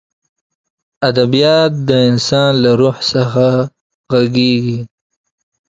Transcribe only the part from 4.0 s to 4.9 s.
غږېږي.